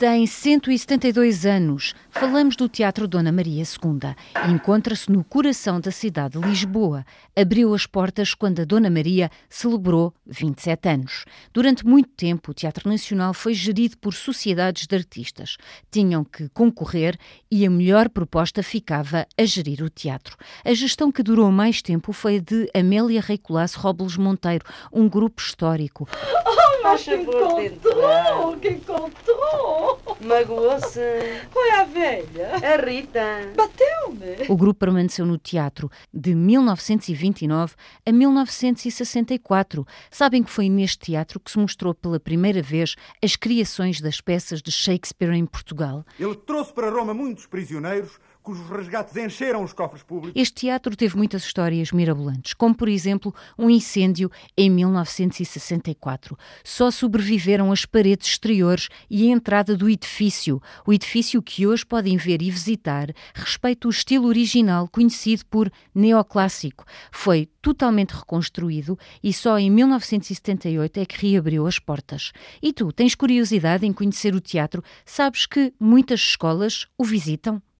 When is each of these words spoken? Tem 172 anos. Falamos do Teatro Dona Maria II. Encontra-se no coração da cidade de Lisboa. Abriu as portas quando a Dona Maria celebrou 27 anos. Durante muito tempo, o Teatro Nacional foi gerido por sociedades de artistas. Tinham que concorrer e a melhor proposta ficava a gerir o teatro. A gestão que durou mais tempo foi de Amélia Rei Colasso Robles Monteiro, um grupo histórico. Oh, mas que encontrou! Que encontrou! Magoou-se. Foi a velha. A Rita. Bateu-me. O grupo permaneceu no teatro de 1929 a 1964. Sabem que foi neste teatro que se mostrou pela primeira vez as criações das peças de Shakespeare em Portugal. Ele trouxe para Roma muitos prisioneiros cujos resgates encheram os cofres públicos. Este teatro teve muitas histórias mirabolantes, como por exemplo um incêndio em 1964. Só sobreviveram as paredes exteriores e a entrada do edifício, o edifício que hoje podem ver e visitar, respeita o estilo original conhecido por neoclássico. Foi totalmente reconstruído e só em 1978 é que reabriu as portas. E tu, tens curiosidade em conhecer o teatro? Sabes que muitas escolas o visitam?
Tem 0.00 0.26
172 0.26 1.44
anos. 1.44 1.94
Falamos 2.08 2.56
do 2.56 2.70
Teatro 2.70 3.06
Dona 3.06 3.30
Maria 3.30 3.62
II. 3.62 4.14
Encontra-se 4.50 5.12
no 5.12 5.22
coração 5.22 5.78
da 5.78 5.90
cidade 5.90 6.40
de 6.40 6.48
Lisboa. 6.48 7.04
Abriu 7.36 7.74
as 7.74 7.84
portas 7.84 8.32
quando 8.32 8.60
a 8.60 8.64
Dona 8.64 8.88
Maria 8.88 9.30
celebrou 9.46 10.14
27 10.26 10.88
anos. 10.88 11.26
Durante 11.52 11.84
muito 11.84 12.08
tempo, 12.16 12.50
o 12.50 12.54
Teatro 12.54 12.88
Nacional 12.88 13.34
foi 13.34 13.52
gerido 13.52 13.98
por 13.98 14.14
sociedades 14.14 14.86
de 14.86 14.96
artistas. 14.96 15.58
Tinham 15.90 16.24
que 16.24 16.48
concorrer 16.48 17.18
e 17.50 17.66
a 17.66 17.70
melhor 17.70 18.08
proposta 18.08 18.62
ficava 18.62 19.26
a 19.36 19.44
gerir 19.44 19.82
o 19.82 19.90
teatro. 19.90 20.34
A 20.64 20.72
gestão 20.72 21.12
que 21.12 21.22
durou 21.22 21.52
mais 21.52 21.82
tempo 21.82 22.14
foi 22.14 22.40
de 22.40 22.70
Amélia 22.74 23.20
Rei 23.20 23.36
Colasso 23.36 23.78
Robles 23.78 24.16
Monteiro, 24.16 24.64
um 24.90 25.06
grupo 25.10 25.42
histórico. 25.42 26.08
Oh, 26.46 26.82
mas 26.82 27.02
que 27.02 27.14
encontrou! 27.14 28.56
Que 28.56 28.70
encontrou! 28.70 29.89
Magoou-se. 30.22 31.00
Foi 31.50 31.70
a 31.70 31.84
velha. 31.84 32.50
A 32.56 32.76
Rita. 32.84 33.52
Bateu-me. 33.56 34.46
O 34.48 34.56
grupo 34.56 34.80
permaneceu 34.80 35.24
no 35.24 35.38
teatro 35.38 35.90
de 36.12 36.34
1929 36.34 37.74
a 38.04 38.12
1964. 38.12 39.86
Sabem 40.10 40.42
que 40.42 40.50
foi 40.50 40.68
neste 40.68 40.98
teatro 40.98 41.40
que 41.40 41.50
se 41.50 41.58
mostrou 41.58 41.94
pela 41.94 42.20
primeira 42.20 42.60
vez 42.60 42.96
as 43.22 43.34
criações 43.34 44.00
das 44.00 44.20
peças 44.20 44.60
de 44.60 44.70
Shakespeare 44.70 45.32
em 45.32 45.46
Portugal. 45.46 46.04
Ele 46.18 46.36
trouxe 46.36 46.72
para 46.72 46.90
Roma 46.90 47.14
muitos 47.14 47.46
prisioneiros 47.46 48.18
cujos 48.50 48.68
resgates 48.68 49.16
encheram 49.16 49.62
os 49.62 49.72
cofres 49.72 50.02
públicos. 50.02 50.32
Este 50.34 50.62
teatro 50.62 50.96
teve 50.96 51.16
muitas 51.16 51.44
histórias 51.44 51.92
mirabolantes, 51.92 52.52
como 52.52 52.74
por 52.74 52.88
exemplo 52.88 53.32
um 53.56 53.70
incêndio 53.70 54.28
em 54.56 54.68
1964. 54.68 56.36
Só 56.64 56.90
sobreviveram 56.90 57.70
as 57.70 57.86
paredes 57.86 58.26
exteriores 58.26 58.88
e 59.08 59.28
a 59.28 59.32
entrada 59.32 59.76
do 59.76 59.88
edifício, 59.88 60.60
o 60.84 60.92
edifício 60.92 61.40
que 61.40 61.64
hoje 61.64 61.86
podem 61.86 62.16
ver 62.16 62.42
e 62.42 62.50
visitar, 62.50 63.14
respeita 63.32 63.86
o 63.86 63.90
estilo 63.90 64.26
original 64.26 64.88
conhecido 64.88 65.46
por 65.46 65.70
neoclássico. 65.94 66.84
Foi 67.12 67.48
totalmente 67.62 68.10
reconstruído 68.10 68.98
e 69.22 69.32
só 69.32 69.60
em 69.60 69.70
1978 69.70 70.98
é 70.98 71.06
que 71.06 71.24
reabriu 71.24 71.68
as 71.68 71.78
portas. 71.78 72.32
E 72.60 72.72
tu, 72.72 72.92
tens 72.92 73.14
curiosidade 73.14 73.86
em 73.86 73.92
conhecer 73.92 74.34
o 74.34 74.40
teatro? 74.40 74.82
Sabes 75.04 75.46
que 75.46 75.72
muitas 75.78 76.18
escolas 76.18 76.88
o 76.98 77.04
visitam? 77.04 77.62